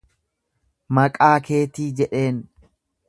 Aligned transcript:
Maqaa 0.97 1.35
keetii 1.49 1.89
jedheen 2.01 2.41